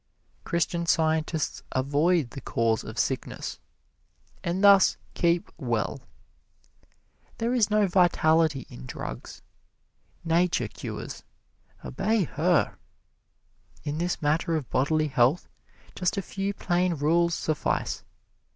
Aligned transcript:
Christian 0.45 0.87
Scientists 0.87 1.61
avoid 1.73 2.31
the 2.31 2.41
cause 2.41 2.83
of 2.83 2.97
sickness, 2.97 3.59
and 4.43 4.63
thus 4.63 4.97
keep 5.13 5.51
well. 5.57 6.01
There 7.37 7.53
is 7.53 7.69
no 7.69 7.85
vitality 7.85 8.65
in 8.67 8.87
drugs. 8.87 9.43
Nature 10.23 10.67
cures 10.69 11.23
obey 11.85 12.23
her. 12.23 12.77
In 13.83 13.99
this 13.99 14.23
matter 14.23 14.55
of 14.55 14.71
bodily 14.71 15.09
health 15.09 15.47
just 15.95 16.17
a 16.17 16.23
few 16.23 16.51
plain 16.51 16.95
rules 16.95 17.35
suffice. 17.35 18.03